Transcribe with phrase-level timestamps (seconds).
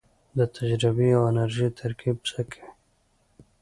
[0.37, 2.69] د تجربې او انرژۍ ترکیب څه کوي؟